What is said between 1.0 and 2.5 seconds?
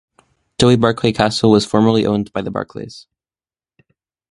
Castle was formerly owned by the